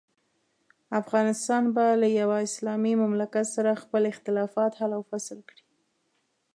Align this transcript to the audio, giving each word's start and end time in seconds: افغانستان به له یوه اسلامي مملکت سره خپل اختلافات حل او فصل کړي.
افغانستان 1.01 1.63
به 1.75 1.85
له 2.01 2.07
یوه 2.19 2.37
اسلامي 2.47 2.93
مملکت 3.03 3.45
سره 3.55 3.79
خپل 3.83 4.01
اختلافات 4.13 4.71
حل 4.79 4.91
او 4.97 5.01
فصل 5.11 5.37
کړي. 5.49 5.63